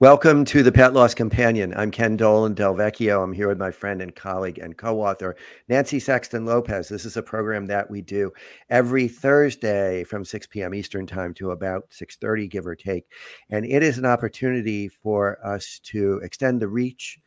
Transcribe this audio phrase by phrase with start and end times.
[0.00, 1.72] Welcome to the Pet Loss Companion.
[1.76, 3.22] I'm Ken Dolan Del Vecchio.
[3.22, 5.36] I'm here with my friend and colleague and co-author
[5.68, 6.88] Nancy Saxton Lopez.
[6.88, 8.32] This is a program that we do
[8.70, 10.74] every Thursday from 6 p.m.
[10.74, 13.04] Eastern Time to about 6:30, give or take,
[13.50, 17.20] and it is an opportunity for us to extend the reach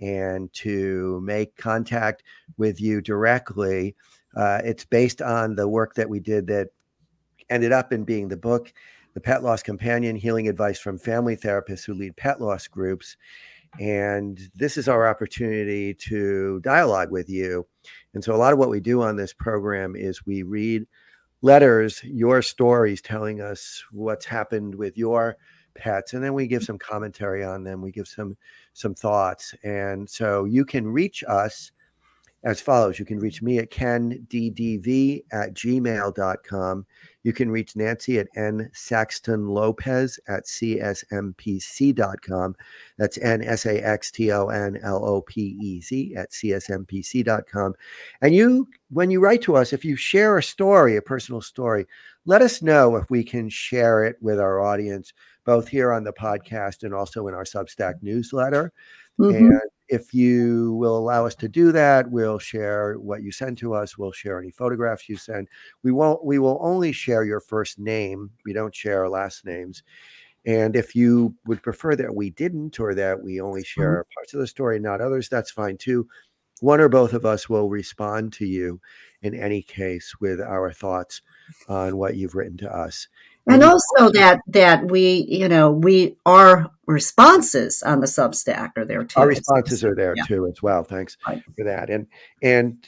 [0.00, 2.22] and to make contact
[2.56, 3.96] with you directly.
[4.34, 6.68] Uh, it's based on the work that we did that
[7.50, 8.72] ended up in being the book
[9.14, 13.16] the Pet Loss Companion Healing Advice from Family Therapists Who Lead Pet Loss Groups.
[13.80, 17.66] And this is our opportunity to dialogue with you.
[18.12, 20.86] And so, a lot of what we do on this program is we read
[21.42, 25.36] letters, your stories telling us what's happened with your
[25.74, 28.36] pets and then we give some commentary on them we give some
[28.74, 31.72] some thoughts and so you can reach us
[32.44, 32.98] as follows.
[32.98, 36.86] You can reach me at kenddv at gmail.com.
[37.24, 40.94] You can reach Nancy at n saxton lopez at csmpc.com.
[42.98, 47.74] That's N S A X T O N L O P E Z at csmpc.com.
[48.22, 51.86] And you, when you write to us, if you share a story, a personal story,
[52.26, 55.12] let us know if we can share it with our audience,
[55.44, 58.72] both here on the podcast and also in our Substack newsletter.
[59.18, 59.50] Mm-hmm.
[59.50, 63.74] And if you will allow us to do that, we'll share what you send to
[63.74, 63.98] us.
[63.98, 65.48] We'll share any photographs you send.
[65.82, 66.24] We won't.
[66.24, 68.30] We will only share your first name.
[68.44, 69.82] We don't share last names.
[70.46, 73.80] And if you would prefer that we didn't, or that we only mm-hmm.
[73.80, 74.14] share mm-hmm.
[74.14, 76.08] parts of the story, not others, that's fine too.
[76.60, 78.80] One or both of us will respond to you
[79.22, 81.20] in any case with our thoughts
[81.68, 83.08] on what you've written to us
[83.46, 89.04] and also that that we you know we our responses on the substack are there
[89.04, 89.20] too.
[89.20, 90.24] Our responses are there yeah.
[90.24, 90.84] too as well.
[90.84, 91.42] Thanks right.
[91.56, 91.90] for that.
[91.90, 92.06] And
[92.42, 92.84] and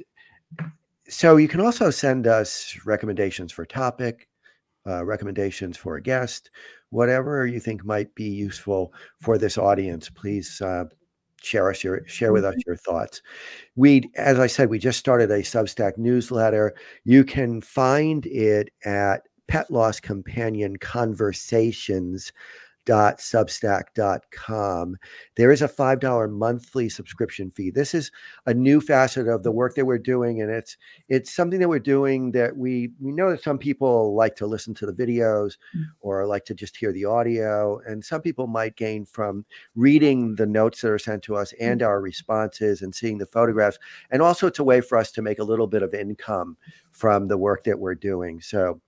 [1.09, 4.29] so you can also send us recommendations for topic
[4.87, 6.51] uh, recommendations for a guest
[6.91, 10.09] whatever you think might be useful for this audience.
[10.09, 10.85] Please uh,
[11.43, 12.61] share us your share with us mm-hmm.
[12.67, 13.23] your thoughts.
[13.75, 16.75] We as i said we just started a substack newsletter.
[17.05, 22.33] You can find it at pet loss companion conversations
[22.87, 24.97] substack.com
[25.37, 28.11] there is a $5 monthly subscription fee this is
[28.47, 30.77] a new facet of the work that we're doing and it's
[31.09, 34.75] it's something that we're doing that we we know that some people like to listen
[34.75, 35.85] to the videos mm.
[36.01, 40.47] or like to just hear the audio and some people might gain from reading the
[40.47, 41.87] notes that are sent to us and mm.
[41.87, 43.79] our responses and seeing the photographs
[44.11, 46.57] and also it's a way for us to make a little bit of income
[46.93, 48.81] from the work that we're doing so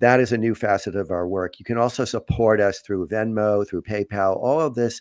[0.00, 1.58] that is a new facet of our work.
[1.58, 4.36] You can also support us through Venmo, through PayPal.
[4.36, 5.00] All of this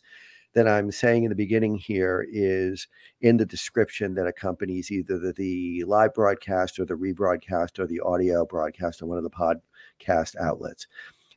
[0.53, 2.87] that I'm saying in the beginning here is
[3.21, 8.01] in the description that accompanies either the, the live broadcast or the rebroadcast or the
[8.01, 10.87] audio broadcast on one of the podcast outlets.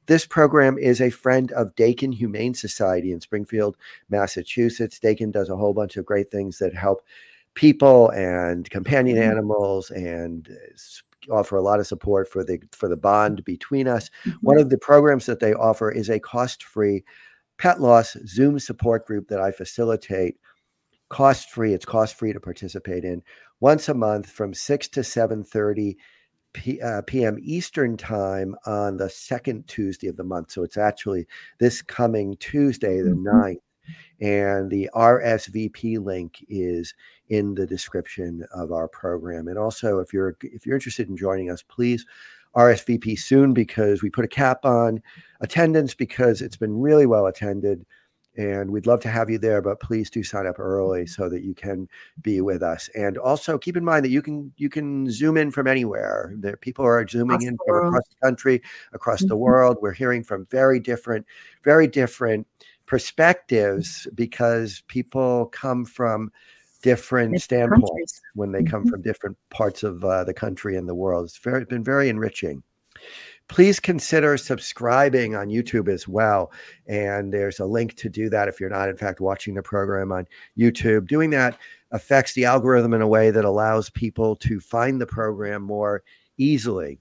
[0.07, 3.77] This program is a friend of Dakin Humane Society in Springfield,
[4.09, 4.99] Massachusetts.
[4.99, 7.03] Dakin does a whole bunch of great things that help
[7.55, 9.31] people and companion mm-hmm.
[9.31, 10.49] animals and
[11.31, 14.11] offer a lot of support for the for the bond between us.
[14.25, 14.39] Mm-hmm.
[14.43, 17.05] One of the programs that they offer is a cost-free
[17.59, 20.37] pet loss Zoom support group that I facilitate.
[21.09, 21.75] Cost free.
[21.75, 23.23] It's cost free to participate in
[23.61, 25.97] once a month from six to seven thirty
[26.55, 27.39] P, uh, p.m.
[27.41, 30.51] Eastern time on the second Tuesday of the month.
[30.51, 31.27] So it's actually
[31.59, 33.29] this coming Tuesday, the mm-hmm.
[33.29, 33.61] 9th
[34.21, 36.95] and the RSVP link is
[37.29, 39.49] in the description of our program.
[39.49, 42.05] And also, if you're if you're interested in joining us, please
[42.55, 45.03] RSVP soon because we put a cap on
[45.41, 47.85] attendance because it's been really well attended.
[48.35, 51.43] And we'd love to have you there, but please do sign up early so that
[51.43, 51.87] you can
[52.23, 52.89] be with us.
[52.95, 56.33] And also keep in mind that you can you can zoom in from anywhere.
[56.37, 58.63] There people are zooming in from across the country,
[58.95, 59.29] across mm-hmm.
[59.29, 59.77] the world.
[59.83, 61.27] We're hearing from very different,
[61.63, 62.47] very different
[62.87, 66.31] perspectives because people come from
[66.83, 68.21] different standpoints countries.
[68.35, 68.91] when they come mm-hmm.
[68.91, 71.27] from different parts of uh, the country and the world.
[71.27, 72.63] It's very been very enriching.
[73.49, 76.53] Please consider subscribing on YouTube as well.
[76.87, 80.13] And there's a link to do that if you're not, in fact, watching the program
[80.13, 80.27] on
[80.59, 81.07] YouTube.
[81.07, 81.59] Doing that
[81.91, 86.03] affects the algorithm in a way that allows people to find the program more
[86.39, 86.99] easily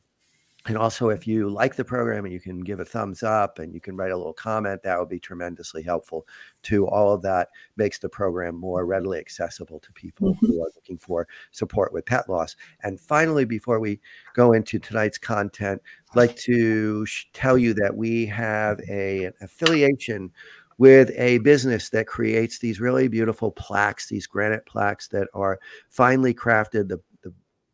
[0.67, 3.73] and also if you like the program and you can give a thumbs up and
[3.73, 6.27] you can write a little comment that would be tremendously helpful
[6.63, 10.45] to all of that makes the program more readily accessible to people mm-hmm.
[10.45, 13.99] who are looking for support with pet loss and finally before we
[14.35, 15.81] go into tonight's content
[16.11, 20.31] i'd like to sh- tell you that we have a, an affiliation
[20.77, 25.59] with a business that creates these really beautiful plaques these granite plaques that are
[25.89, 26.99] finely crafted the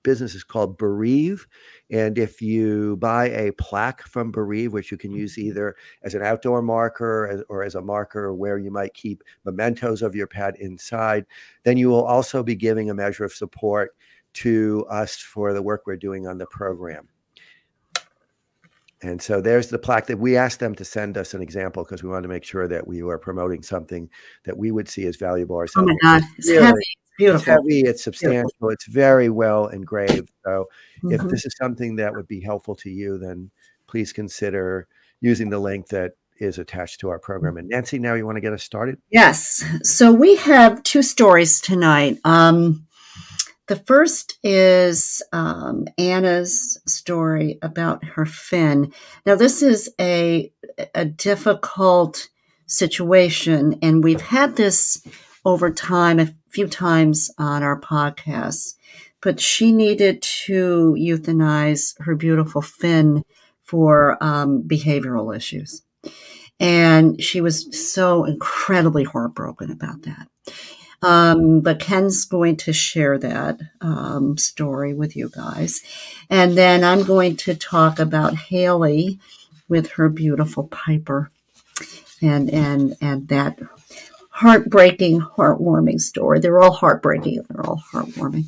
[0.03, 1.47] business is called Bereave.
[1.91, 5.49] And if you buy a plaque from Bereave, which you can use mm-hmm.
[5.49, 10.15] either as an outdoor marker or as a marker where you might keep mementos of
[10.15, 11.25] your pet inside,
[11.63, 13.95] then you will also be giving a measure of support
[14.33, 17.07] to us for the work we're doing on the program.
[19.03, 22.01] And so there's the plaque that we asked them to send us an example because
[22.01, 24.09] we wanted to make sure that we were promoting something
[24.45, 25.89] that we would see as valuable ourselves.
[25.91, 26.81] Oh my God, it's really, heavy.
[27.17, 27.39] It's beautiful.
[27.39, 27.81] It's heavy.
[27.81, 28.43] It's substantial.
[28.43, 28.69] Beautiful.
[28.69, 30.31] It's very well engraved.
[30.45, 30.67] So
[31.03, 31.11] mm-hmm.
[31.11, 33.51] if this is something that would be helpful to you, then
[33.87, 34.87] please consider
[35.21, 37.57] using the link that is attached to our program.
[37.57, 38.99] And Nancy, now you want to get us started?
[39.09, 39.63] Yes.
[39.81, 42.19] So we have two stories tonight.
[42.23, 42.85] Um,
[43.67, 48.93] the first is um, Anna's story about her Finn.
[49.25, 50.51] Now, this is a,
[50.95, 52.29] a difficult
[52.65, 55.05] situation, and we've had this
[55.47, 58.75] over time a few times on our podcast.
[59.21, 63.23] But she needed to euthanize her beautiful Finn
[63.63, 65.83] for um, behavioral issues.
[66.59, 70.27] And she was so incredibly heartbroken about that.
[71.01, 75.81] Um, but Ken's going to share that um, story with you guys.
[76.29, 79.19] And then I'm going to talk about Hailey
[79.69, 81.31] with her beautiful Piper
[82.21, 83.59] and, and, and that
[84.37, 86.39] heartbreaking, heartwarming story.
[86.39, 87.43] They're all heartbreaking.
[87.49, 88.45] They're all heartwarming.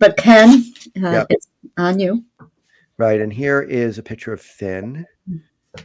[0.00, 0.64] But Ken,
[0.96, 1.26] uh, yep.
[1.30, 1.46] it's
[1.78, 2.24] on you.
[2.98, 3.20] Right.
[3.20, 5.06] And here is a picture of Finn.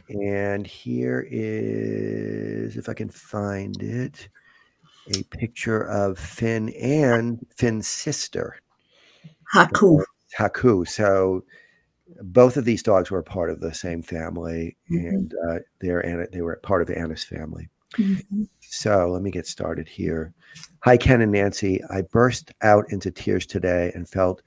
[0.08, 4.28] And here is, if I can find it,
[5.14, 8.56] a picture of Finn and Finn's sister,
[9.54, 10.02] Haku.
[10.36, 10.86] Haku.
[10.86, 11.44] So
[12.22, 15.06] both of these dogs were part of the same family, mm-hmm.
[15.06, 17.70] and uh, they're they were part of Anna's family.
[17.96, 18.44] Mm-hmm.
[18.60, 20.34] So let me get started here.
[20.80, 21.82] Hi, Ken and Nancy.
[21.90, 24.42] I burst out into tears today and felt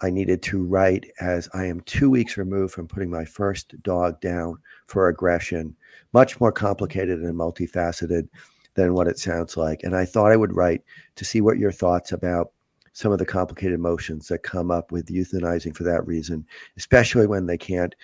[0.00, 4.20] I needed to write as I am two weeks removed from putting my first dog
[4.20, 5.76] down for aggression,
[6.12, 8.28] much more complicated and multifaceted
[8.74, 9.82] than what it sounds like.
[9.82, 10.82] And I thought I would write
[11.16, 12.52] to see what your thoughts about
[12.92, 16.46] some of the complicated emotions that come up with euthanizing for that reason,
[16.76, 17.94] especially when they can't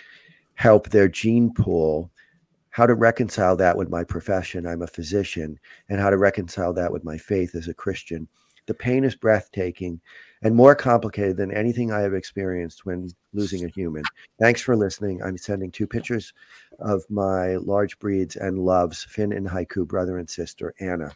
[0.55, 2.11] help their gene pool.
[2.71, 4.65] How to reconcile that with my profession?
[4.65, 5.59] I'm a physician,
[5.89, 8.27] and how to reconcile that with my faith as a Christian.
[8.67, 9.99] The pain is breathtaking
[10.43, 14.03] and more complicated than anything I have experienced when losing a human.
[14.39, 15.21] Thanks for listening.
[15.21, 16.33] I'm sending two pictures
[16.79, 21.11] of my large breeds and loves, Finn and Haiku, brother and sister, Anna.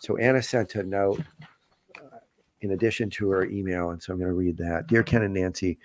[0.00, 1.22] So Anna sent a note
[1.96, 2.18] uh,
[2.60, 4.86] in addition to her email, and so I'm going to read that.
[4.86, 5.78] Dear Ken and Nancy,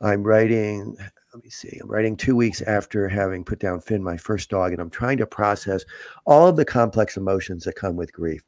[0.00, 0.96] I'm writing,
[1.32, 4.72] let me see, I'm writing two weeks after having put down Finn, my first dog,
[4.72, 5.84] and I'm trying to process
[6.26, 8.42] all of the complex emotions that come with grief.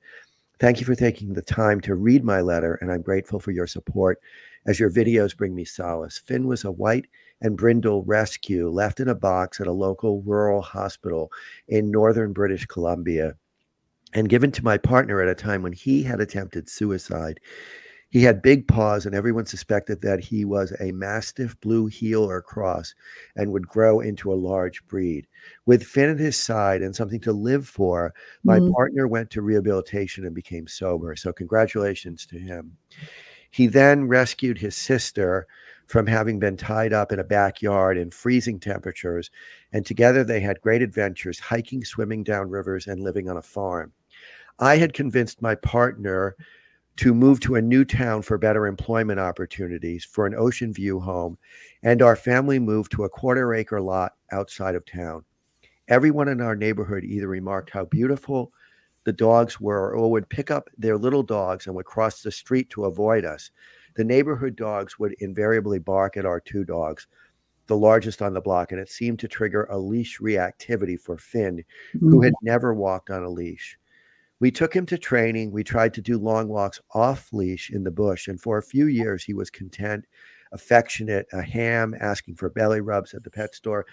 [0.58, 3.68] Thank you for taking the time to read my letter, and I'm grateful for your
[3.68, 4.20] support
[4.66, 6.18] as your videos bring me solace.
[6.18, 7.06] Finn was a white
[7.40, 11.30] and brindle rescue left in a box at a local rural hospital
[11.68, 13.34] in northern British Columbia
[14.14, 17.40] and given to my partner at a time when he had attempted suicide.
[18.12, 22.42] He had big paws, and everyone suspected that he was a Mastiff Blue Heeler or
[22.42, 22.94] cross
[23.36, 25.26] and would grow into a large breed.
[25.64, 28.12] With Finn at his side and something to live for,
[28.44, 28.70] my mm.
[28.74, 31.16] partner went to rehabilitation and became sober.
[31.16, 32.76] So, congratulations to him.
[33.50, 35.46] He then rescued his sister
[35.86, 39.30] from having been tied up in a backyard in freezing temperatures,
[39.72, 43.90] and together they had great adventures hiking, swimming down rivers, and living on a farm.
[44.58, 46.36] I had convinced my partner
[46.96, 51.38] to move to a new town for better employment opportunities for an ocean view home,
[51.82, 55.24] and our family moved to a quarter acre lot outside of town.
[55.88, 58.52] Everyone in our neighborhood either remarked how beautiful
[59.04, 62.70] the dogs were or would pick up their little dogs and would cross the street
[62.70, 63.50] to avoid us.
[63.96, 67.06] The neighborhood dogs would invariably bark at our two dogs,
[67.66, 71.64] the largest on the block, and it seemed to trigger a leash reactivity for Finn,
[71.92, 72.24] who mm.
[72.24, 73.78] had never walked on a leash.
[74.42, 75.52] We took him to training.
[75.52, 78.26] We tried to do long walks off leash in the bush.
[78.26, 80.04] And for a few years, he was content,
[80.50, 83.86] affectionate, a ham, asking for belly rubs at the pet store,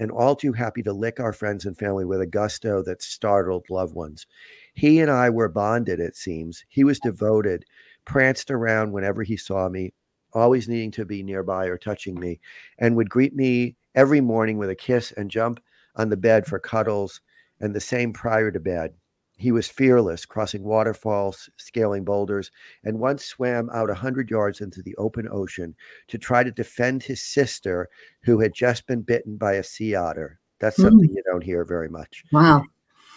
[0.00, 3.70] and all too happy to lick our friends and family with a gusto that startled
[3.70, 4.26] loved ones.
[4.74, 6.64] He and I were bonded, it seems.
[6.68, 7.64] He was devoted,
[8.04, 9.92] pranced around whenever he saw me,
[10.32, 12.40] always needing to be nearby or touching me,
[12.80, 15.60] and would greet me every morning with a kiss and jump
[15.94, 17.20] on the bed for cuddles,
[17.60, 18.92] and the same prior to bed.
[19.36, 22.52] He was fearless, crossing waterfalls, scaling boulders,
[22.84, 25.74] and once swam out a hundred yards into the open ocean
[26.08, 27.88] to try to defend his sister,
[28.22, 30.38] who had just been bitten by a sea otter.
[30.60, 31.14] That's something mm.
[31.14, 32.22] you don't hear very much.
[32.32, 32.64] Wow.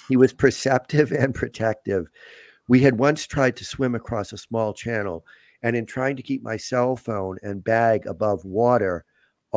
[0.10, 2.08] He was perceptive and protective.
[2.68, 5.24] We had once tried to swim across a small channel,
[5.64, 9.06] And in trying to keep my cell phone and bag above water,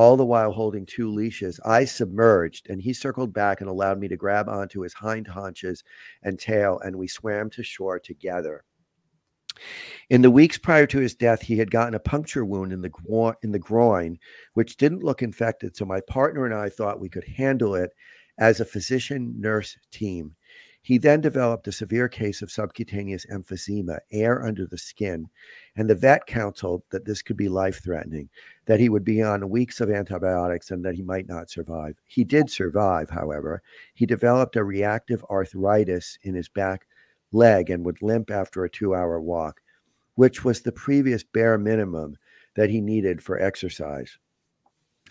[0.00, 4.09] all the while holding two leashes, I submerged and he circled back and allowed me
[4.09, 5.85] to grab onto his hind haunches
[6.23, 8.64] and tail, and we swam to shore together.
[10.09, 12.88] In the weeks prior to his death, he had gotten a puncture wound in the
[12.88, 14.19] gro- in the groin,
[14.54, 15.76] which didn't look infected.
[15.76, 17.90] So my partner and I thought we could handle it
[18.38, 20.35] as a physician nurse team.
[20.82, 25.28] He then developed a severe case of subcutaneous emphysema, air under the skin,
[25.76, 28.30] and the vet counseled that this could be life threatening,
[28.64, 31.96] that he would be on weeks of antibiotics and that he might not survive.
[32.06, 33.62] He did survive, however.
[33.92, 36.87] He developed a reactive arthritis in his back
[37.30, 39.60] leg and would limp after a two hour walk,
[40.14, 42.16] which was the previous bare minimum
[42.56, 44.18] that he needed for exercise.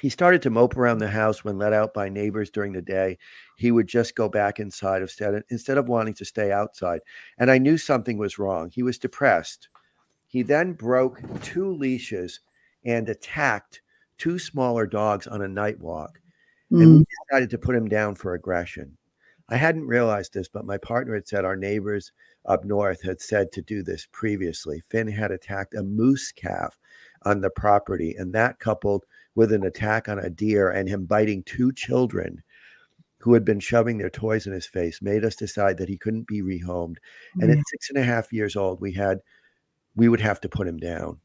[0.02, 3.18] He started to mope around the house when let out by neighbors during the day.
[3.58, 7.02] He would just go back inside instead, instead of wanting to stay outside.
[7.38, 8.70] And I knew something was wrong.
[8.70, 9.68] He was depressed.
[10.28, 12.40] He then broke two leashes
[12.86, 13.82] and attacked
[14.18, 16.22] two smaller dogs on a night walk.
[16.80, 18.98] And Mm, we decided to put him down for aggression.
[19.50, 22.12] I hadn't realized this, but my partner had said our neighbors
[22.46, 24.84] up north had said to do this previously.
[24.90, 26.78] Finn had attacked a moose calf
[27.24, 29.06] on the property, and that coupled
[29.40, 32.44] with an attack on a deer and him biting two children
[33.20, 36.28] who had been shoving their toys in his face made us decide that he couldn't
[36.28, 36.98] be rehomed.
[37.40, 37.52] And yeah.
[37.54, 37.64] at mm.
[37.70, 39.20] six and a half years old, we had
[39.96, 41.22] we would have to put him down.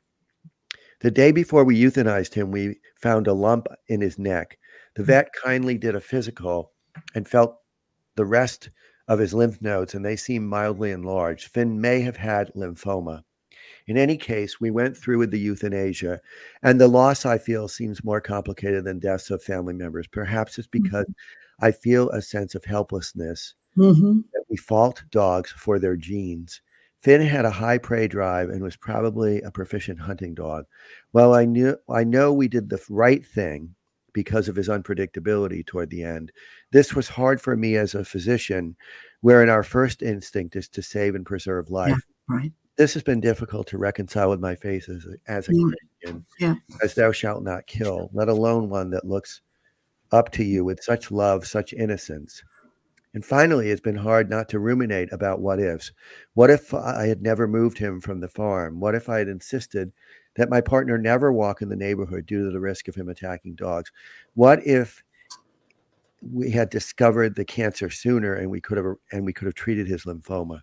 [1.00, 4.59] The day before we euthanized him, we found a lump in his neck.
[4.94, 5.06] The mm.
[5.06, 6.71] vet kindly did a physical
[7.16, 7.56] and felt
[8.14, 8.71] the rest
[9.09, 11.49] of his lymph nodes, and they seemed mildly enlarged.
[11.49, 13.25] Finn may have had lymphoma.
[13.86, 16.20] In any case, we went through with the euthanasia,
[16.62, 20.06] and the loss I feel seems more complicated than deaths of family members.
[20.06, 21.06] Perhaps it's because
[21.60, 26.60] I feel a sense of helplessness hmm that we fault dogs for their genes.
[27.02, 30.64] Finn had a high prey drive and was probably a proficient hunting dog.
[31.12, 33.74] Well, I knew I know we did the right thing
[34.12, 36.32] because of his unpredictability toward the end.
[36.70, 38.76] This was hard for me as a physician,
[39.20, 42.02] wherein our first instinct is to save and preserve life.
[42.28, 42.52] Right.
[42.76, 45.70] This has been difficult to reconcile with my faith as a, as a Yeah.
[46.02, 46.54] Christian, Yeah.
[46.82, 49.42] as thou shalt not kill, let alone one that looks
[50.10, 52.42] up to you with such love, such innocence.
[53.14, 55.92] And finally, it's been hard not to ruminate about what ifs.
[56.34, 58.80] What if I had never moved him from the farm?
[58.80, 59.92] What if I had insisted
[60.34, 63.54] that my partner never walk in the neighborhood due to the risk of him attacking
[63.54, 63.92] dogs?
[64.34, 65.04] What if
[66.32, 69.86] we had discovered the cancer sooner and we could have and we could have treated
[69.86, 70.62] his lymphoma?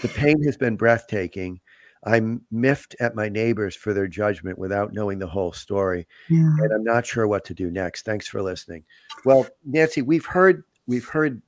[0.00, 1.60] The pain has been breathtaking.
[2.06, 6.54] I'm miffed at my neighbors for their judgment without knowing the whole story Yeah.
[6.60, 8.04] and I'm not sure what to do next.
[8.04, 8.84] Thanks for listening.
[9.24, 11.40] Well, Nancy, we've heard we've heard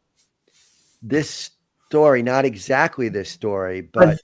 [1.03, 1.51] this
[1.89, 4.21] story, not exactly this story, but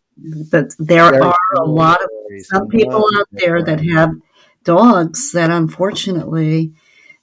[0.51, 2.09] But there very are a lot of
[2.47, 4.13] some people out there that have
[4.65, 6.73] dogs that unfortunately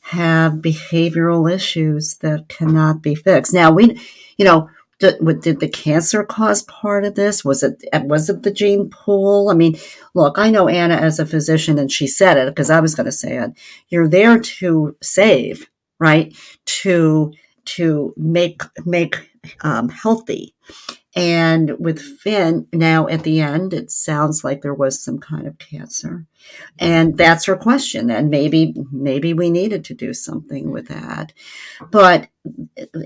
[0.01, 3.53] have behavioral issues that cannot be fixed.
[3.53, 3.99] Now we,
[4.37, 7.43] you know, did, did the cancer cause part of this?
[7.45, 9.49] Was it was it the gene pool?
[9.49, 9.77] I mean,
[10.13, 13.05] look, I know Anna as a physician, and she said it because I was going
[13.05, 13.51] to say it.
[13.87, 16.35] You're there to save, right?
[16.65, 17.31] To
[17.65, 20.53] to make make um, healthy.
[21.19, 25.57] And with Finn, now at the end, it sounds like there was some kind of
[25.57, 26.25] cancer,
[26.79, 28.09] and that's her question.
[28.09, 31.33] And maybe maybe we needed to do something with that,
[31.91, 32.29] but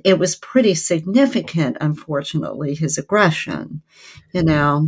[0.06, 1.78] it, was pretty significant.
[1.82, 3.82] Unfortunately, his aggression,
[4.32, 4.88] you know,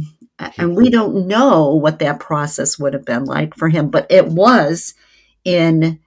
[0.57, 4.27] and we don't know what that process would have been like for him, but it
[4.27, 4.93] was
[5.43, 5.99] in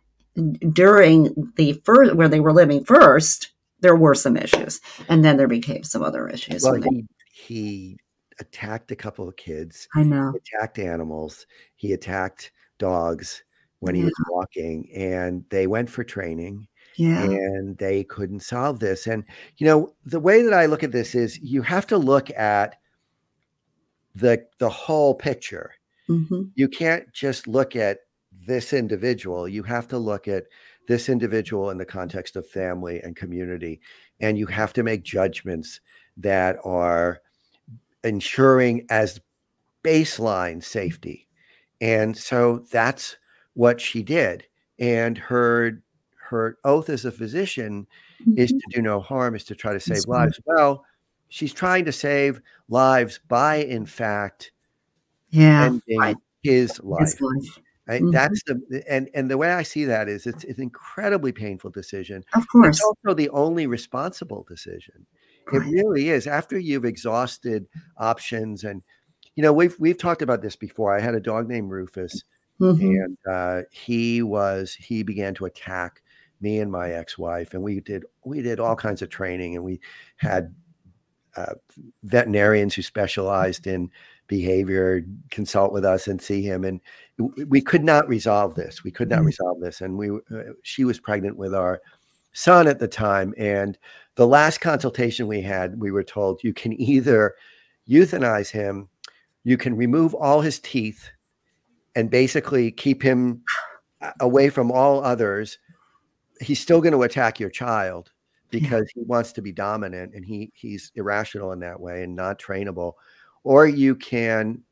[0.72, 5.49] during the first where they were living first there were some issues and then there
[5.49, 7.99] became some other issues Well, he, he
[8.40, 13.42] attacked a couple of kids, i know attacked animals, he attacked dogs
[13.80, 14.06] when he Yeah.
[14.06, 16.68] was walking, and they went for training.
[16.97, 19.06] yeah and they couldn't solve this.
[19.06, 19.25] And
[19.58, 22.76] you know, the way that I look at this is you have to look at
[24.14, 25.73] the the whole picture.
[26.08, 27.99] hmm You can't just look at
[28.32, 29.49] this individual.
[29.49, 30.44] You have to look at
[30.88, 33.80] this individual in the context of family and community,
[34.21, 35.80] and you have to make judgments
[36.16, 37.21] that are
[38.02, 39.21] ensuring as
[39.85, 41.28] baseline safety.
[41.80, 43.16] And so that's
[43.54, 44.45] what she did.
[44.80, 45.83] And her
[46.16, 47.87] her oath as a physician
[48.37, 50.11] is to do no harm, is to try to save Mm-hmm.
[50.12, 50.25] That's right.
[50.25, 50.40] lives.
[50.45, 50.85] Well,
[51.28, 54.52] she's trying to save lives by, in fact,
[55.30, 56.16] yeah ending right.
[56.42, 57.00] his life.
[57.00, 58.02] his life Right?
[58.02, 58.12] Mhm.
[58.12, 61.71] That's the and and the way I see that is it's, it's an incredibly painful
[61.71, 62.23] decision.
[62.35, 65.07] of course It's also the only responsible decision.
[65.52, 66.26] It really is.
[66.26, 67.66] After you've exhausted
[67.97, 68.83] options and
[69.37, 70.95] you know, we've we've talked about this before.
[70.95, 72.25] I had a dog named Rufus,
[72.61, 72.80] Mhm.
[73.04, 76.02] and uh, he was he began to attack
[76.40, 79.80] me and my ex-wife, and we did we did all kinds of training, and we
[80.16, 80.54] had
[81.37, 81.54] uh,
[82.02, 83.90] veterinarians who specialized in
[84.28, 86.80] behavior consult with us and see him, and
[87.49, 88.85] we could not resolve this.
[88.85, 89.26] We could not Mhm.
[89.26, 91.80] resolve this, and we uh, she was pregnant with our
[92.32, 93.76] son at the time, and
[94.14, 97.35] the last consultation we had, we were told you can either
[97.88, 98.88] euthanize him,
[99.44, 101.08] you can remove all his teeth,
[101.97, 103.42] and basically keep him
[104.20, 105.58] away from all others.
[106.40, 108.12] He's still going to attack your child
[108.50, 112.38] because he wants to be dominant and he he's irrational in that way and not
[112.38, 112.94] trainable.
[113.45, 114.62] Or you can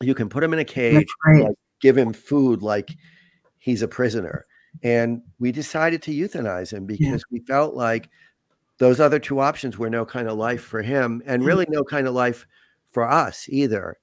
[0.00, 1.44] you can put him in a cage right.
[1.44, 2.90] like give him food like
[3.58, 4.46] he's a prisoner.
[4.82, 8.08] And we decided to euthanize him because we felt like
[8.78, 12.06] those other two options were no kind of life for him and really no kind
[12.06, 12.46] of life
[12.90, 13.96] for us either.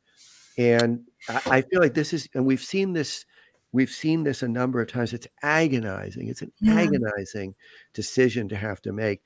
[0.57, 3.25] And I, I feel like this is, and we've seen this,
[3.71, 5.13] we've seen this a number of times.
[5.13, 6.27] It's agonizing.
[6.27, 6.79] It's an Yeah.
[6.79, 7.55] agonizing
[7.93, 9.21] decision to have to make.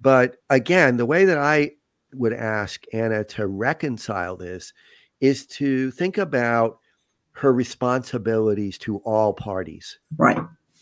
[0.00, 1.72] But again, the way that I
[2.14, 4.72] would ask Anna to reconcile this
[5.20, 6.78] is to think about
[7.32, 9.98] her responsibilities to all parties.
[10.16, 10.38] Right.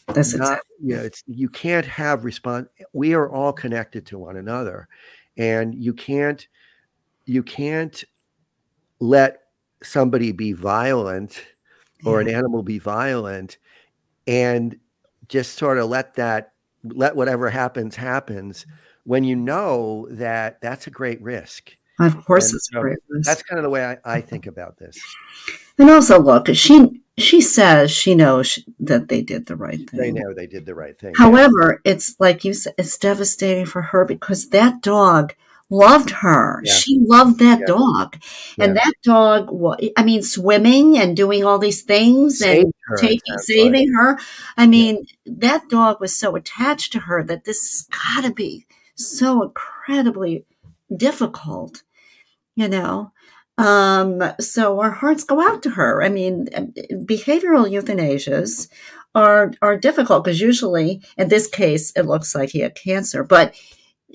[0.08, 0.76] That's Not, exactly.
[0.80, 2.68] you know, it's you can't have response.
[2.92, 4.88] We are all connected to one another,
[5.36, 6.46] and you can't
[7.26, 8.02] you can't
[9.00, 9.42] let
[9.82, 11.44] somebody be violent
[12.04, 13.58] or an animal be violent
[14.26, 14.76] and
[15.28, 16.52] just sort of let that
[16.84, 18.66] let whatever happens happens
[19.08, 22.98] when you know that that's a great risk Of course, And it's so great.
[23.08, 23.26] risk.
[23.28, 24.98] that's kind of the way I, I think about this
[25.78, 29.98] And also, look, she she says she knows that they did the right thing.
[30.00, 33.82] they know they did the right thing However, it's like you said, it's devastating for
[33.82, 35.34] her because that dog
[35.70, 36.60] loved her.
[36.64, 36.72] Yeah.
[36.72, 37.66] She loved that Yeah.
[37.66, 38.16] dog.
[38.58, 38.82] And Yeah.
[38.84, 39.40] that dog,
[39.96, 44.18] I mean, swimming and doing all these things and Saved her taking, saving her.
[44.56, 48.64] I mean, that dog was so attached to her that this has got to be
[48.98, 50.44] so incredibly
[50.94, 51.82] difficult,
[52.56, 53.12] you know.
[53.58, 56.02] Um, so our hearts go out to her.
[56.02, 56.46] I mean,
[56.92, 58.68] behavioral euthanasias
[59.14, 63.54] are are difficult because usually, in this case, it looks like he had cancer, but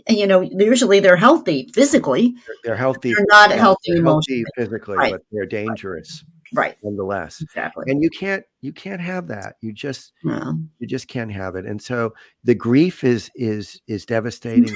[0.10, 2.36] you know, usually they're healthy physically.
[2.64, 4.46] they're healthy They're not yeah, healthy they're emotionally.
[4.58, 5.12] physically Right.
[5.12, 6.78] but they're dangerous Right.
[6.84, 7.86] nonetheless Exactly.
[7.88, 10.54] and you can't you can't have that you just Yeah.
[10.80, 12.14] you just can't have it and so
[12.44, 14.68] the grief is is is devastating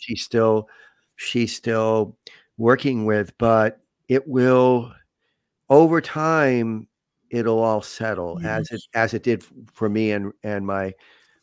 [0.00, 0.68] she's still
[1.16, 2.16] she's still
[2.58, 4.92] working with but it will
[5.70, 6.86] over time
[7.30, 10.92] it'll all settle as it as it did for me and and my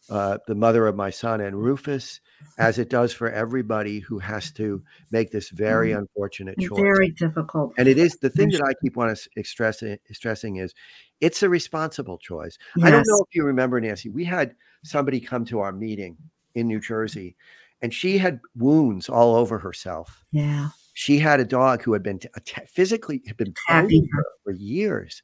[0.09, 2.19] uh, the mother of my son and Rufus,
[2.57, 6.79] as it does for everybody who has to make this very unfortunate choice.
[6.79, 7.73] Very difficult.
[7.77, 8.59] And it is the thing Yes.
[8.59, 10.73] that I keep wanting to stress stressing is
[11.21, 12.57] it's a responsible choice.
[12.81, 14.09] I don't know if you remember, Nancy.
[14.09, 16.17] We had somebody come to our meeting
[16.55, 17.35] in New Jersey,
[17.81, 20.25] and she had wounds all over herself.
[20.31, 20.69] Yeah.
[20.93, 22.27] She had a dog who had been t-
[22.67, 25.23] physically had been Attacking biting her for years,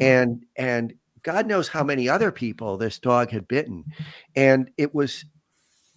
[0.00, 0.92] and and
[1.26, 3.84] God knows how many other people this dog had bitten,
[4.36, 5.24] and it was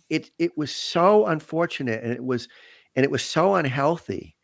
[0.10, 2.50] it it was so unfortunate, and it was
[2.96, 4.36] and it was so unhealthy.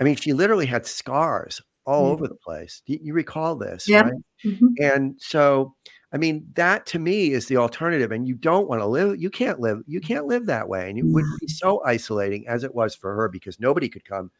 [0.00, 2.12] I mean, she literally had scars all Yeah.
[2.12, 2.82] over the place.
[2.86, 4.06] You, you recall this, Yep.
[4.06, 4.14] right?
[4.46, 4.74] Mhm.
[4.80, 5.74] And so,
[6.12, 8.12] I mean, that to me is the alternative.
[8.12, 10.90] And you don't want to live, you can't live, you can't live that way.
[10.90, 14.30] And it would be so isolating as it was for her because nobody could come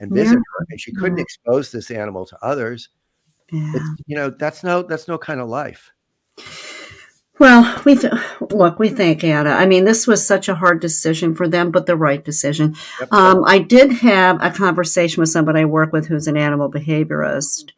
[0.00, 0.40] and visit Yeah.
[0.58, 1.24] her and she couldn't Yeah.
[1.24, 2.90] expose this animal to others.
[3.50, 3.72] Yeah.
[3.74, 5.92] It's, you know, that's no, that's no kind of life.
[7.38, 8.12] Well, we th-
[8.50, 8.80] look.
[8.80, 9.50] We thank Anna.
[9.50, 12.74] I mean, this was such a hard decision for them, but the right decision.
[12.98, 13.12] Yep.
[13.12, 17.70] Um, I did have a conversation with somebody I work with who's an animal behaviorist,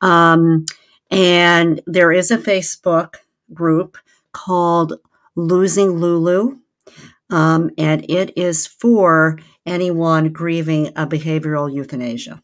[0.00, 0.64] um,
[1.12, 3.14] and there is a Facebook
[3.52, 3.96] group
[4.32, 4.94] called
[5.36, 6.58] Losing Lulu,
[7.30, 12.42] um, and it is for anyone grieving a behavioral euthanasia.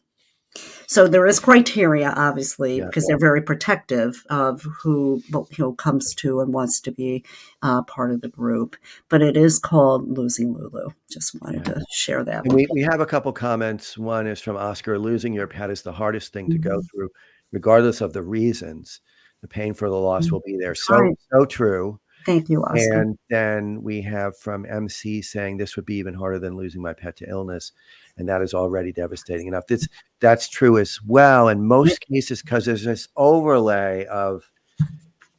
[0.91, 2.85] So there is criteria, obviously, Yeah.
[2.87, 5.23] because they're very protective of who
[5.55, 7.23] who comes to and wants to be
[7.61, 8.75] uh, part of the group.
[9.07, 10.89] But it is called Losing Lulu.
[11.09, 12.45] Just wanted to share that.
[12.45, 13.97] We, we have a couple comments.
[13.97, 16.89] One is from Oscar losing your pet is the hardest thing to go Mhm.
[16.91, 17.09] through,
[17.53, 18.99] regardless of the reasons.
[19.41, 20.31] The pain for the loss Mhm.
[20.33, 20.75] will be there.
[20.75, 21.17] So, Right.
[21.31, 22.01] so true.
[22.25, 23.01] Thank you, Oscar.
[23.01, 26.93] And then we have from MC saying this would be even harder than losing my
[26.93, 27.71] pet to illness,
[28.17, 29.65] and that is already devastating enough.
[29.67, 29.87] That's
[30.19, 34.49] that's true as well in most cases because there's this overlay of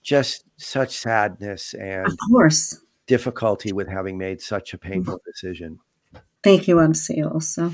[0.02, 2.80] just such sadness and of course.
[3.06, 5.78] difficulty with having made such a painful decision.
[6.42, 7.72] Thank you, MC, also.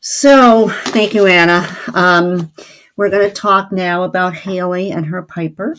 [0.00, 1.64] So, thank you, Anna.
[1.94, 2.52] Um,
[2.96, 5.76] we're going to talk now about Hailey and her Piper.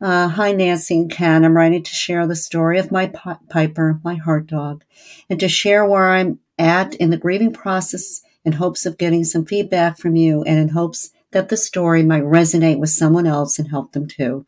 [0.00, 1.44] Uh, hi, Nancy and Ken.
[1.44, 4.84] I'm writing to share the story of my pi- Piper, my heart dog,
[5.28, 9.44] and to share where I'm at in the grieving process in hopes of getting some
[9.44, 13.68] feedback from you and in hopes that the story might resonate with someone else and
[13.68, 14.46] help them too.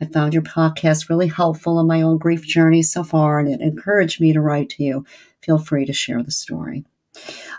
[0.00, 3.60] I found your podcast really helpful in my own grief journey so far, and it
[3.60, 5.04] encouraged me to write to you.
[5.42, 6.84] Feel free to share the story.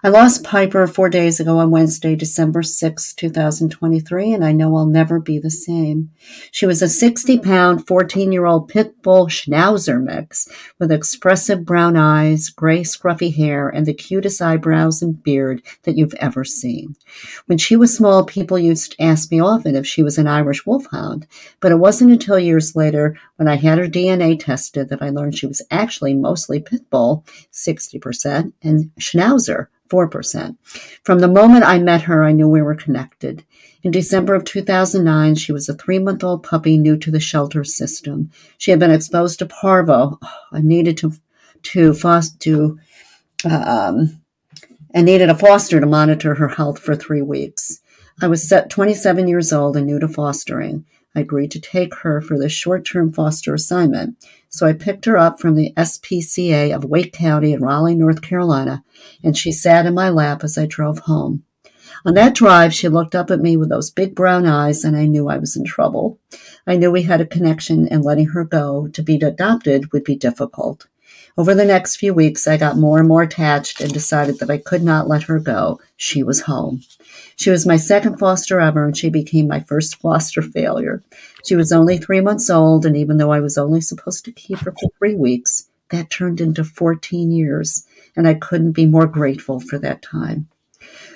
[0.03, 4.87] I lost Piper four days ago on Wednesday, December 6, 2023, and I know I'll
[4.87, 6.09] never be the same.
[6.49, 10.47] She was a 60 pound, 14 year old pit bull schnauzer mix
[10.79, 16.15] with expressive brown eyes, gray, scruffy hair, and the cutest eyebrows and beard that you've
[16.15, 16.95] ever seen.
[17.45, 20.65] When she was small, people used to ask me often if she was an Irish
[20.65, 21.27] wolfhound,
[21.59, 25.37] but it wasn't until years later when I had her DNA tested that I learned
[25.37, 29.50] she was actually mostly pit bull, 60%, and schnauzer,
[29.91, 30.57] 4%.
[31.03, 33.43] From the moment I met her, I knew we were connected.
[33.83, 37.63] In December of 2009, she was a three month old puppy new to the shelter
[37.63, 38.31] system.
[38.57, 40.19] She had been exposed to parvo
[40.51, 41.13] I needed to,
[41.63, 42.79] to, foster, to
[43.43, 44.21] um,
[44.93, 47.81] and needed a foster to monitor her health for three weeks.
[48.21, 50.85] I was set 27 years old and new to fostering.
[51.15, 54.17] I agreed to take her for this short term foster assignment.
[54.49, 58.83] So I picked her up from the SPCA of Wake County in Raleigh, North Carolina,
[59.23, 61.43] and she sat in my lap as I drove home.
[62.03, 65.05] On that drive, she looked up at me with those big brown eyes, and I
[65.05, 66.19] knew I was in trouble.
[66.65, 70.15] I knew we had a connection, and letting her go to be adopted would be
[70.15, 70.87] difficult.
[71.37, 74.57] Over the next few weeks, I got more and more attached and decided that I
[74.57, 75.79] could not let her go.
[75.95, 76.81] She was home.
[77.41, 81.01] She was my second foster ever, and she became my first foster failure.
[81.43, 84.59] She was only three months old, and even though I was only supposed to keep
[84.59, 87.83] her for three weeks, that turned into 14 years,
[88.15, 90.49] and I couldn't be more grateful for that time.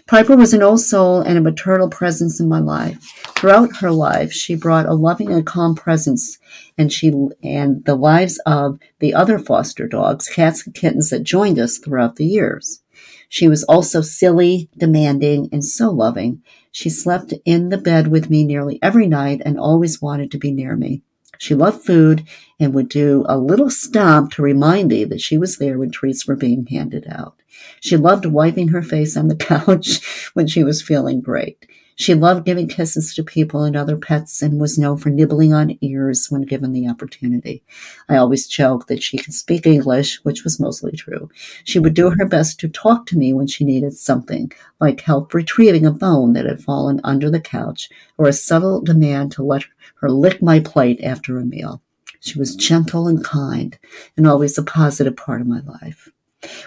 [0.07, 3.03] Piper was an old soul and a maternal presence in my life.
[3.37, 6.39] Throughout her life, she brought a loving and calm presence,
[6.75, 11.59] and she and the lives of the other foster dogs, cats and kittens that joined
[11.59, 12.81] us throughout the years.
[13.29, 16.41] She was also silly, demanding, and so loving.
[16.71, 20.51] She slept in the bed with me nearly every night and always wanted to be
[20.51, 21.03] near me.
[21.37, 22.23] She loved food
[22.59, 26.27] and would do a little stomp to remind me that she was there when treats
[26.27, 27.35] were being handed out.
[27.81, 31.65] She loved wiping her face on the couch when she was feeling great.
[31.97, 35.77] She loved giving kisses to people and other pets and was known for nibbling on
[35.79, 37.63] ears when given the opportunity.
[38.09, 41.29] I always joked that she could speak English, which was mostly true.
[41.63, 45.33] She would do her best to talk to me when she needed something, like help
[45.33, 49.63] retrieving a bone that had fallen under the couch or a subtle demand to let
[50.01, 51.81] her lick my plate after a meal.
[52.19, 53.77] She was gentle and kind
[54.17, 56.09] and always a positive part of my life.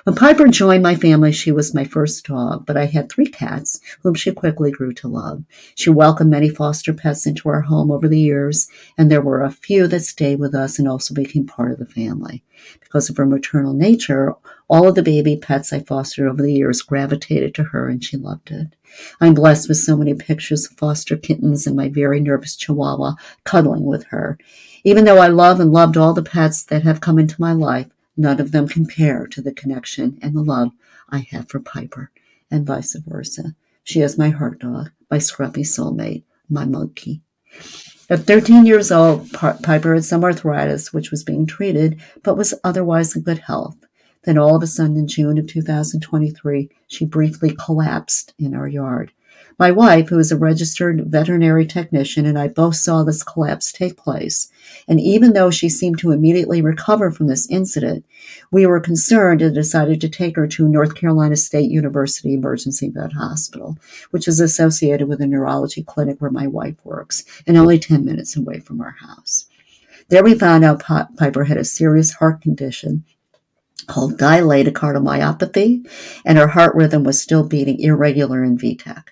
[0.05, 3.81] When Piper joined my family, she was my first dog, but I had three cats,
[4.03, 5.45] whom she quickly grew to love.
[5.75, 9.51] She welcomed many foster pets into our home over the years, and there were a
[9.51, 12.43] few that stayed with us and also became part of the family.
[12.81, 14.35] Because of her maternal nature,
[14.69, 18.17] all of the baby pets I fostered over the years gravitated to her, and she
[18.17, 18.75] loved it.
[19.21, 23.15] I'm blessed with so many pictures of foster kittens and my very nervous chihuahua
[23.45, 24.39] cuddling with her.
[24.85, 27.89] Even though I love and loved all the pets that have come into my life,
[28.21, 30.73] None of them compare to the connection and the love
[31.09, 32.11] I have for Piper,
[32.51, 33.55] and vice versa.
[33.85, 37.23] She is my heart dog, my scruffy soulmate, my monkey.
[38.11, 43.15] At 13 years old, Piper had some arthritis, which was being treated, but was otherwise
[43.15, 43.77] in good health.
[44.25, 49.13] Then, all of a sudden, in June of 2023, she briefly collapsed in our yard.
[49.61, 53.97] My wife, who is a registered veterinary technician, and I both saw this collapse take
[53.97, 54.49] place.
[54.87, 58.07] And even though she seemed to immediately recover from this incident,
[58.53, 63.15] we were concerned and decided to take her to North Carolina State University Emergency Vet
[63.15, 63.77] Hospital,
[64.13, 68.37] which is associated with a neurology clinic where my wife works and only 10 minutes
[68.37, 69.47] away from our house.
[70.09, 70.85] There we found out
[71.17, 73.05] Piper had a serious heart condition
[73.89, 75.85] called dilated cardiomyopathy,
[76.25, 79.03] and her heart rhythm was still beating irregular in VTach.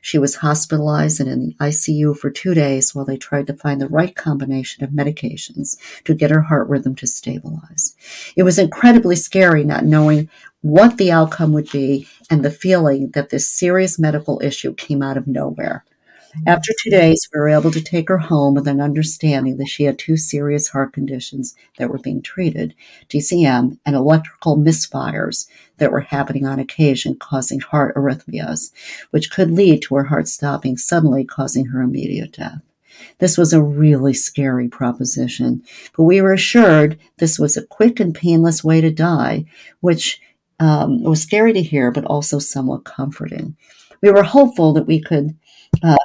[0.00, 3.80] She was hospitalized and in the ICU for two days while they tried to find
[3.80, 7.94] the right combination of medications to get her heart rhythm to stabilize.
[8.36, 10.28] It was incredibly scary not knowing
[10.60, 15.16] what the outcome would be and the feeling that this serious medical issue came out
[15.16, 15.84] of nowhere.
[16.46, 19.84] After two days, we were able to take her home with an understanding that she
[19.84, 22.74] had two serious heart conditions that were being treated
[23.10, 28.72] DCM and electrical misfires that were happening on occasion, causing heart arrhythmias,
[29.10, 32.62] which could lead to her heart stopping suddenly, causing her immediate death.
[33.18, 35.62] This was a really scary proposition,
[35.96, 39.44] but we were assured this was a quick and painless way to die,
[39.80, 40.20] which
[40.60, 43.56] um, was scary to hear, but also somewhat comforting.
[44.00, 45.36] We were hopeful that we could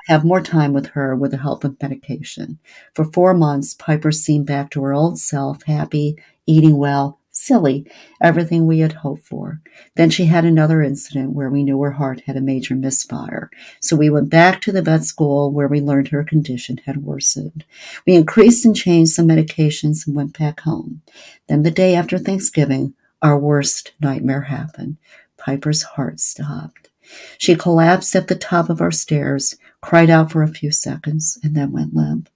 [0.07, 2.59] have more time with her with the help of medication.
[2.93, 7.85] For four months, Piper seemed back to her old self, happy, eating well, silly,
[8.21, 9.61] everything we had hoped for.
[9.95, 13.51] Then she had another incident where we knew her heart had a major misfire.
[13.79, 17.63] So we went back to the vet school where we learned her condition had worsened.
[18.07, 21.01] We increased and changed some medications and went back home.
[21.47, 24.97] Then the day after Thanksgiving, our worst nightmare happened.
[25.37, 26.89] Piper's heart stopped.
[27.37, 31.55] She collapsed at the top of our stairs, cried out for a few seconds, and
[31.55, 32.29] then went limp.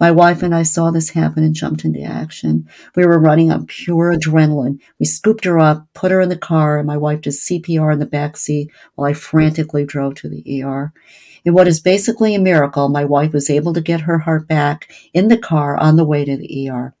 [0.00, 2.68] My wife and I saw this happen and jumped into action.
[2.96, 4.80] We were running on pure adrenaline.
[4.98, 7.98] We scooped her up, put her in the car, and my wife did CPR in
[7.98, 10.92] the back seat while I frantically drove to the ER.
[11.44, 14.90] In what is basically a miracle, my wife was able to get her heart back
[15.12, 16.94] in the car on the way to the ER.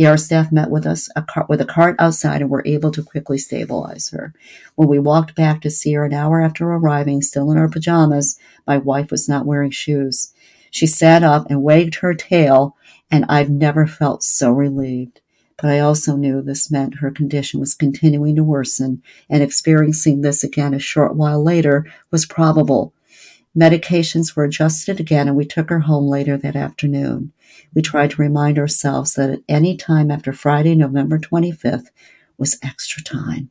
[0.00, 3.02] ER staff met with us a car, with a cart outside and were able to
[3.02, 4.32] quickly stabilize her.
[4.76, 8.38] When we walked back to see her an hour after arriving, still in her pajamas,
[8.66, 10.32] my wife was not wearing shoes.
[10.70, 12.76] She sat up and wagged her tail,
[13.10, 15.20] and I've never felt so relieved.
[15.60, 20.44] But I also knew this meant her condition was continuing to worsen, and experiencing this
[20.44, 22.92] again a short while later was probable.
[23.56, 27.32] Medications were adjusted again, and we took her home later that afternoon.
[27.74, 31.90] We tried to remind ourselves that at any time after Friday, November 25th,
[32.36, 33.50] was extra time.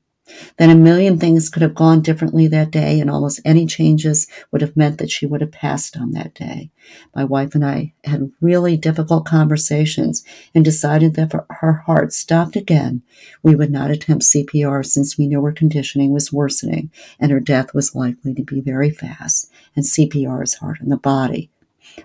[0.58, 4.62] Then a million things could have gone differently that day, and almost any changes would
[4.62, 6.72] have meant that she would have passed on that day.
[7.16, 12.56] My wife and I had really difficult conversations and decided that if her heart stopped
[12.56, 13.02] again,
[13.44, 17.74] we would not attempt CPR since we knew her conditioning was worsening and her death
[17.74, 21.50] was likely to be very fast, and CPR is hard on the body.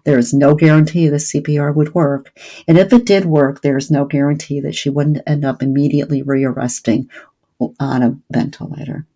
[0.04, 3.90] There is no guarantee the CPR would work, and if it did work, there is
[3.90, 7.10] no guarantee that she wouldn't end up immediately rearresting
[7.78, 9.06] on a ventilator.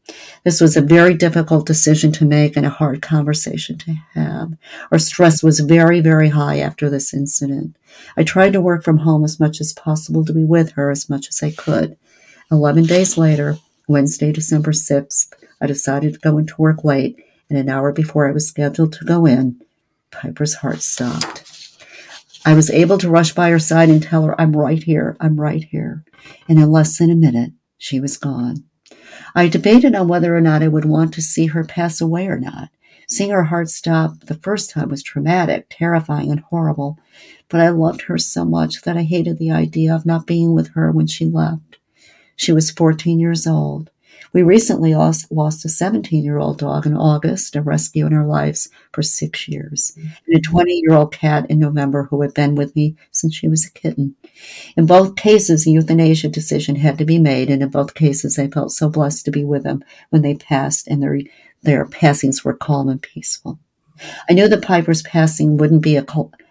[0.44, 4.52] This was a very difficult decision to make and a hard conversation to have.
[4.92, 7.76] Our stress was very, very high after this incident.
[8.16, 11.09] I tried to work from home as much as possible to be with her as
[11.09, 11.96] much as I could.
[12.50, 17.68] Eleven days later, Wednesday, December 6th, I decided to go into work late, and an
[17.68, 19.61] hour before I was scheduled to go in,
[20.11, 21.44] Piper's heart stopped.
[22.44, 25.40] I was able to rush by her side and tell her, I'm right here, I'm
[25.40, 26.04] right here.
[26.48, 28.64] And in less than a minute, she was gone.
[29.34, 32.38] I debated on whether or not I would want to see her pass away or
[32.38, 32.70] not.
[33.08, 36.98] Seeing her heart stop the first time was traumatic, terrifying, and horrible,
[37.48, 40.68] but I loved her so much that I hated the idea of not being with
[40.74, 41.78] her when she left.
[42.34, 43.90] She was 14 years old.
[44.37, 48.68] We recently lost a 17 year old dog in August, a rescue in our lives
[48.92, 52.77] for six years, and a 20 year old cat in November who had been with
[52.77, 54.14] me since she was a kitten.
[54.77, 58.49] In both cases, a euthanasia decision had to be made, and in both cases, I
[58.49, 61.18] felt so blessed to be with them when they passed, and their,
[61.62, 63.59] their passings were calm and peaceful.
[64.29, 66.05] I knew that Piper's passing wouldn't be a,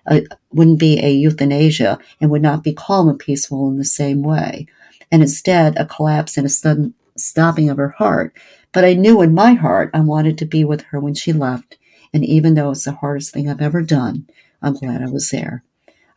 [0.08, 4.24] a wouldn't be a euthanasia and would not be calm and peaceful in the same
[4.24, 4.66] way,
[5.12, 8.34] and instead a collapse and a sudden stopping of her heart.
[8.72, 11.78] But I knew in my heart I wanted to be with her when she left.
[12.14, 14.28] And even though it's the hardest thing I've ever done,
[14.62, 15.64] I'm glad I was there.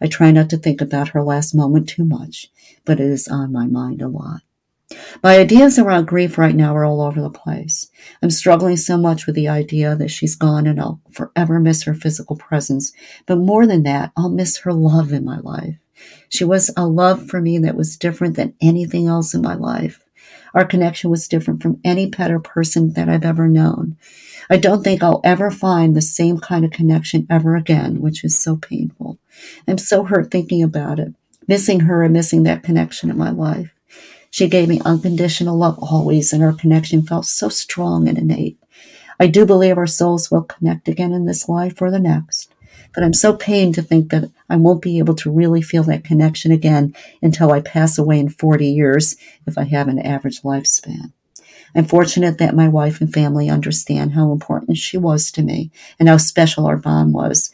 [0.01, 2.51] I try not to think about her last moment too much,
[2.85, 4.43] but it is on my mind a lot.
[5.23, 7.91] My ideas around grief right now are all over the place.
[8.23, 11.95] I'm struggling so much with the idea that she's gone and I'll forever miss her
[11.95, 12.93] physical presence.
[13.27, 15.77] But more than that, I'll miss her love in my life.
[16.29, 20.03] She was a love for me that was different than anything else in my life.
[20.55, 23.97] Our connection was different from any pet or person that I've ever known.
[24.51, 28.39] I don't think I'll ever find the same kind of connection ever again, which is
[28.39, 29.19] so painful.
[29.67, 31.15] I'm so hurt thinking about it,
[31.47, 33.75] missing her and missing that connection in my life.
[34.31, 38.59] She gave me unconditional love always, and our connection felt so strong and innate.
[39.21, 42.53] I do believe our souls will connect again in this life or the next.
[42.95, 46.05] But I'm so pained to think that I won't be able to really feel that
[46.05, 51.13] connection again until I pass away in 40 years if I have an average lifespan.
[51.75, 56.09] I'm fortunate that my wife and family understand how important she was to me and
[56.09, 57.53] how special our bond was.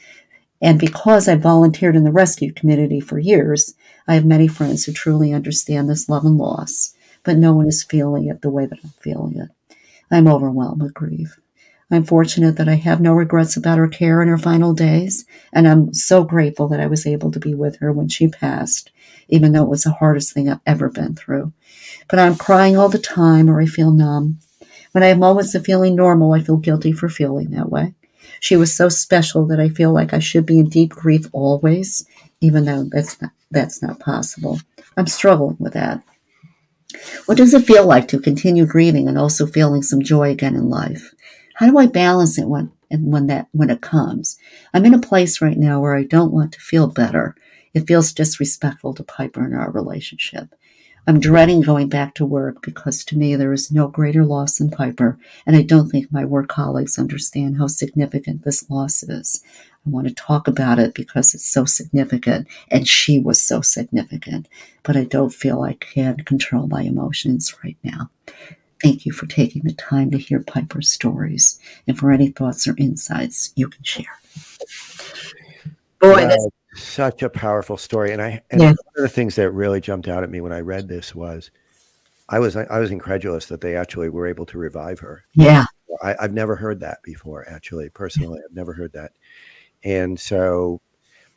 [0.63, 3.75] And because I volunteered in the rescue community for years,
[4.07, 7.83] I have many friends who truly understand this love and loss, but no one is
[7.83, 9.77] feeling it the way that I'm feeling it.
[10.11, 11.39] I'm overwhelmed with grief.
[11.95, 15.69] I'm fortunate that I have no regrets about her care in her final days, and
[15.69, 18.91] I'm so grateful that I was able to be with her when she passed,
[19.29, 21.53] even though it was the hardest thing I've ever been through.
[22.09, 24.41] But I'm crying all the time or I feel numb.
[24.93, 27.95] When I have moments of feeling normal, I feel guilty for feeling that way.
[28.41, 32.07] She was so special that I feel like I should be in deep grief always,
[32.41, 34.61] even though that's not, that's not possible.
[34.97, 36.03] I'm struggling with that.
[37.27, 40.69] What does it feel like to continue grieving and also feeling some joy again in
[40.69, 41.14] life?
[41.55, 44.37] How do I balance it when and when that when it comes?
[44.73, 47.37] I'm in a place right now where I don't want to feel better.
[47.73, 50.55] It feels disrespectful to Piper in our relationship.
[51.07, 54.71] I'm dreading going back to work because to me there is no greater loss than
[54.71, 59.45] Piper, and I don't think my work colleagues understand how significant this loss is.
[59.87, 64.49] I want to talk about it because it's so significant, and she was so significant,
[64.83, 68.11] but I don't feel I can control my emotions right now.
[68.85, 72.75] Thank you for taking the time to hear Piper's stories and for any thoughts or
[72.77, 74.05] insights you can share.
[76.01, 78.13] Boy, wow, such a powerful story.
[78.13, 78.69] And I and yeah.
[78.69, 81.51] one of the things that really jumped out at me when I read this was
[82.29, 85.25] I was I was incredulous that they actually were able to revive her.
[85.33, 85.65] Yeah.
[86.03, 88.41] I, have never heard that before, actually, personally.
[88.45, 89.13] I've never heard that.
[89.83, 90.83] And so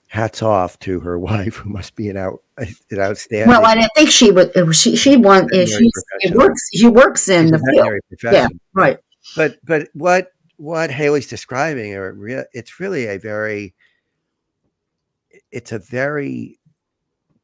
[0.07, 3.49] hats off to her wife, who must be an out an outstanding.
[3.49, 4.51] Well, I think she would.
[4.75, 5.47] She she won.
[5.51, 5.91] She,
[6.21, 6.69] she works.
[6.73, 7.99] She works in She's the field.
[8.09, 8.33] Profession.
[8.33, 8.99] Yeah, right.
[9.35, 13.75] But but what what Hailey's describing, or it's really a very,
[15.51, 16.57] it's a very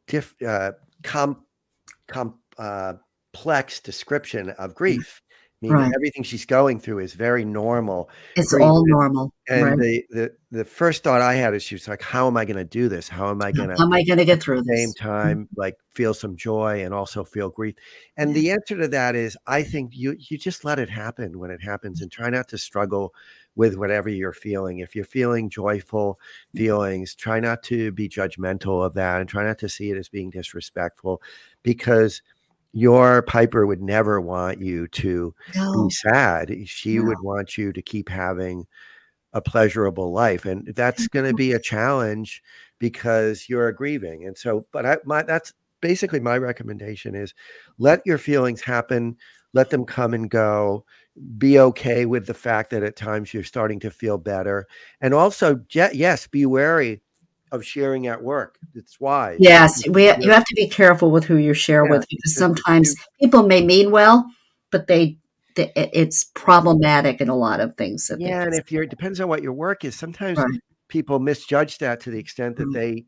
[0.08, 0.72] diff, uh,
[1.04, 1.44] com,
[2.08, 2.94] com, uh,
[3.34, 5.22] complex description of grief
[5.64, 5.92] mean, right.
[5.96, 8.10] everything she's going through is very normal.
[8.36, 9.34] It's all normal.
[9.48, 9.80] And right.
[9.80, 12.58] the, the the first thought I had is she was like, "How am I going
[12.58, 13.08] to do this?
[13.08, 13.76] How am I going to?
[13.78, 15.08] How am I going to get through this at the same mm-hmm.
[15.08, 17.76] time, like feel some joy and also feel grief?"
[18.18, 18.34] And yeah.
[18.34, 21.62] the answer to that is, I think you you just let it happen when it
[21.64, 23.14] happens, and try not to struggle
[23.56, 24.80] with whatever you're feeling.
[24.80, 26.20] If you're feeling joyful
[26.56, 30.10] feelings, try not to be judgmental of that, and try not to see it as
[30.10, 31.22] being disrespectful,
[31.64, 32.22] because
[32.74, 35.88] your Piper would never want you to no.
[35.88, 36.56] be sad.
[36.66, 37.06] She no.
[37.06, 38.66] would want you to keep having
[39.32, 41.38] a pleasurable life, and that's going to mm-hmm.
[41.38, 42.42] be a challenge
[42.80, 44.26] because you're grieving.
[44.26, 47.34] And so, but I, my that's basically my recommendation is
[47.78, 49.18] let your feelings happen,
[49.54, 50.84] let them come and go.
[51.38, 54.66] Be okay with the fact that at times you're starting to feel better,
[55.00, 57.03] and also, yes, be wary
[57.54, 58.58] of sharing at work.
[58.74, 59.38] It's why.
[59.40, 62.96] Yes, we you have to be careful with who you share yeah, with because sometimes
[63.22, 64.26] people may mean well,
[64.72, 65.20] but they,
[65.56, 68.10] it's problematic in a lot of things.
[68.18, 69.96] yeah, and if you're it depends on what your work is.
[69.96, 70.60] Sometimes right.
[70.88, 72.74] people misjudge that to the extent that mm-hmm.
[72.74, 73.06] they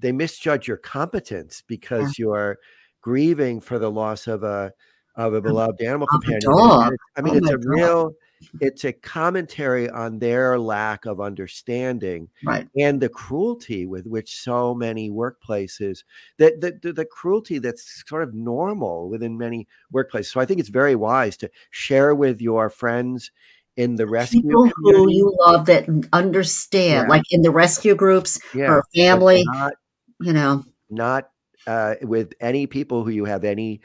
[0.00, 2.24] they misjudge your competence because yeah.
[2.24, 2.58] you're
[3.00, 4.72] grieving for the loss of a
[5.14, 6.40] of a beloved animal companion.
[7.16, 7.64] I mean, oh it's a God.
[7.64, 8.12] real
[8.60, 12.68] it's a commentary on their lack of understanding right.
[12.78, 16.04] and the cruelty with which so many workplaces
[16.38, 20.60] that the, the, the, cruelty that's sort of normal within many workplaces so i think
[20.60, 23.30] it's very wise to share with your friends
[23.76, 27.08] in the rescue people who you love that understand yeah.
[27.08, 28.70] like in the rescue groups yeah.
[28.70, 29.72] or family not,
[30.20, 31.28] you know not
[31.66, 33.80] uh, with any people who you have any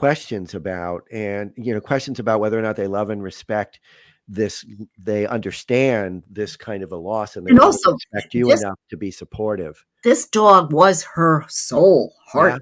[0.00, 3.80] questions about and you know questions about whether or not they love and respect
[4.26, 4.64] this
[4.98, 8.78] they understand this kind of a loss and they and also respect you this, enough
[8.88, 12.60] to be supportive this dog was her soul heart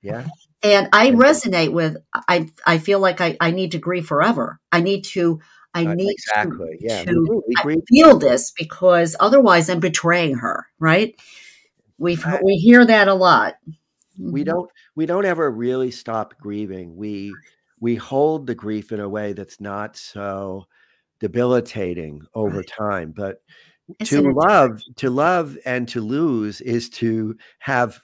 [0.00, 0.28] yeah, yeah.
[0.62, 1.96] and i resonate with
[2.28, 5.38] i i feel like i i need to grieve forever i need to
[5.74, 6.78] I uh, need exactly.
[6.78, 11.14] to, yeah, to we we feel this because otherwise I'm betraying her, right?
[11.98, 13.56] We we hear that a lot.
[14.18, 14.50] We mm-hmm.
[14.50, 16.96] don't we don't ever really stop grieving.
[16.96, 17.34] We
[17.80, 20.66] we hold the grief in a way that's not so
[21.20, 22.66] debilitating over right.
[22.66, 23.12] time.
[23.16, 23.42] But
[24.00, 28.00] Isn't to love, to love and to lose is to have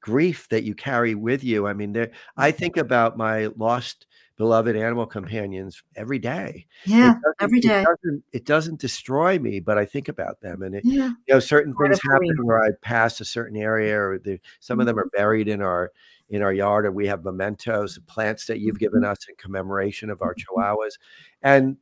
[0.00, 1.66] grief that you carry with you.
[1.66, 4.06] I mean, there I think about my lost
[4.40, 6.66] beloved animal companions every day.
[6.86, 7.82] Yeah, every day.
[7.82, 11.08] It doesn't, it doesn't, destroy me, but I think about them, and it, yeah.
[11.28, 14.74] you know, certain Part things happen where I pass a certain area, or the, some
[14.74, 14.80] mm-hmm.
[14.80, 15.92] of them are buried in our
[16.30, 19.10] in our yard, or we have mementos, plants that you've given mm-hmm.
[19.10, 20.58] us in commemoration of our mm-hmm.
[20.58, 20.98] chihuahuas,
[21.42, 21.76] and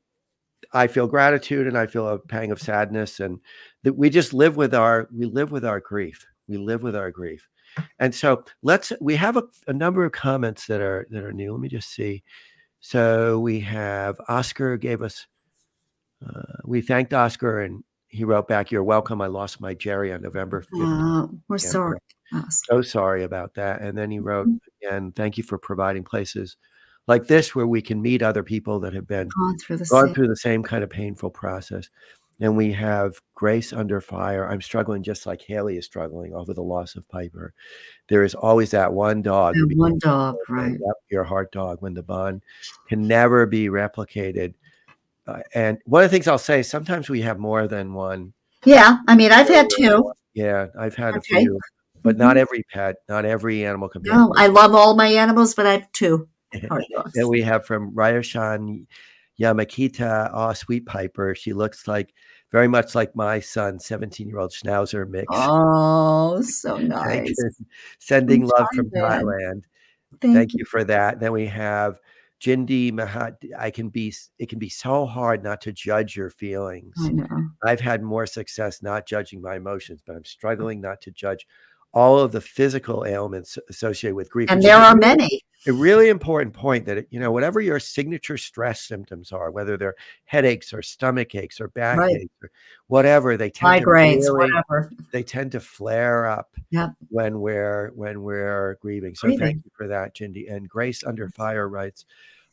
[0.73, 3.39] I feel gratitude and I feel a pang of sadness, and
[3.85, 6.27] that we just live with our we live with our grief.
[6.49, 7.49] We live with our grief.
[7.99, 11.53] And so let's we have a, a, number of comments that are that are new.
[11.53, 12.23] Let me just see.
[12.81, 15.27] So we have Oscar gave us.
[16.25, 19.21] Uh, we thanked Oscar and he wrote back, "You're welcome.
[19.21, 21.25] I lost my Jerry on November 5th.
[21.25, 21.99] Uh, we're sorry.
[22.51, 24.87] So sorry about that." And then he wrote mm-hmm.
[24.87, 26.57] again, "Thank you for providing places."
[27.07, 30.07] Like this, where we can meet other people that have been gone through the, gone
[30.07, 30.15] same.
[30.15, 31.89] through the same kind of painful process
[32.41, 34.49] and we have Grace under fire.
[34.49, 37.53] I'm struggling just like Hailey is struggling over the loss of Piper.
[38.09, 39.55] There is always that one dog.
[39.55, 40.73] That one dog, right?
[40.73, 42.43] Yep, your heart dog when the bond
[42.89, 44.55] can never be replicated.
[45.27, 48.33] Uh, and one of the things I'll say, sometimes we have more than one.
[48.65, 50.13] Yeah, I mean, I've had two.
[50.35, 51.37] Yeah, I've had okay.
[51.37, 51.61] a few,
[52.03, 52.41] but not mm-hmm.
[52.41, 54.21] every pet, not every animal companion.
[54.21, 56.29] No, I love all my animals, but I have two.
[56.71, 57.17] art books.
[57.17, 58.87] And we have from Ryoshan
[59.41, 61.35] Yamakita, oh, Sweet Piper.
[61.35, 62.13] She looks like
[62.51, 65.27] very much like my son, 17 year old Schnauzer mix.
[65.31, 67.37] Oh, so nice.
[67.99, 69.63] Sending love from Thailand.
[70.21, 70.61] Thank, Thank you.
[70.61, 71.21] you for that.
[71.21, 72.01] Then we have
[72.41, 73.37] Jindi Mahat.
[73.57, 76.95] I can be, it can be so hard not to judge your feelings.
[77.01, 77.49] I know.
[77.65, 81.47] I've had more success not judging my emotions, but I'm struggling not to judge
[81.99, 84.51] all of the physical ailments associated with grief.
[84.51, 85.43] And there are many.
[85.67, 89.97] a really important point that you know whatever your signature stress symptoms are whether they're
[90.25, 92.51] headaches or stomach aches or backaches or
[92.87, 94.93] whatever they tend Migraines, to really, whatever.
[95.13, 96.49] they tend to flare up
[97.11, 99.47] when we're when we're grieving so Grieving.
[99.47, 102.05] thank you for that jindy and grace under fire writes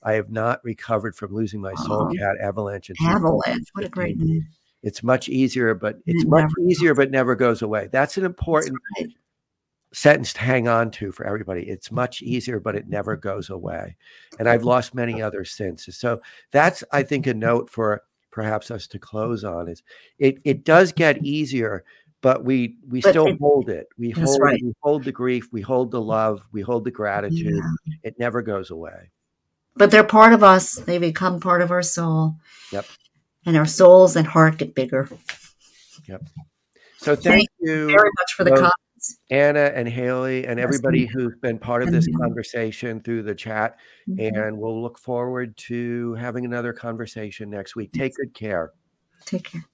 [0.02, 2.18] i have not recovered from losing my soul Oh.
[2.18, 3.68] cat avalanche Avalanche.
[3.74, 4.48] What a great name.
[4.82, 8.76] it's much easier but it's It much easier but never goes away that's an important
[9.00, 9.10] right.
[9.94, 11.64] Sentence to hang on to for everybody.
[11.64, 11.96] It's mm-hmm.
[11.96, 13.28] much easier, but it never mm-hmm.
[13.28, 13.96] goes away.
[14.40, 15.88] And I've lost many others since.
[15.98, 16.22] So
[16.52, 19.82] that's, I think, a note for perhaps us to close on is
[20.20, 21.86] it it does get easier,
[22.22, 23.88] but we we But still it- hold it.
[23.98, 24.62] We hold right.
[24.62, 26.10] we hold the grief, we hold the mm-hmm.
[26.10, 27.56] love, we hold the gratitude.
[27.56, 27.94] Yeah.
[28.04, 29.12] It never goes away.
[29.78, 30.76] But they're part of us.
[30.76, 32.36] They become part of our soul.
[32.72, 32.86] Yep.
[33.46, 35.08] And our souls and heart get bigger.
[36.08, 36.24] Yep.
[36.98, 38.62] So thank Thank you, Very much for the Well,
[39.30, 43.78] Anna and Hailey, and everybody who's been part of this conversation through the chat.
[44.10, 44.46] Mhm.
[44.46, 47.92] And we'll look forward to having another conversation next week.
[47.92, 48.72] Take good care.
[49.26, 49.66] Take care.